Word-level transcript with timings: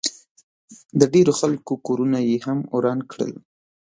د 0.99 1.01
ډېرو 1.13 1.31
خلکو 1.39 1.73
کورونه 1.87 2.17
ئې 2.27 2.37
هم 2.45 2.59
وران 2.75 2.99
کړل 3.11 3.33